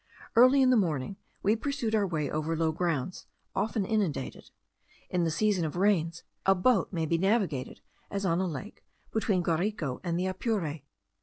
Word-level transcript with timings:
Early 0.35 0.63
in 0.63 0.71
the 0.71 0.77
morning 0.77 1.17
we 1.43 1.55
pursued 1.55 1.93
our 1.93 2.07
way 2.07 2.27
over 2.27 2.57
low 2.57 2.71
grounds, 2.71 3.27
often 3.55 3.85
inundated. 3.85 4.49
In 5.11 5.25
the 5.25 5.29
season 5.29 5.63
of 5.63 5.75
rains, 5.75 6.23
a 6.43 6.55
boat 6.55 6.91
may 6.91 7.05
be 7.05 7.19
navigated, 7.19 7.81
as 8.09 8.25
on 8.25 8.39
a 8.41 8.47
lake, 8.47 8.83
between 9.13 9.43
the 9.43 9.45
Guarico 9.45 10.01
and 10.03 10.17
the 10.17 10.25
Apure. 10.25 10.79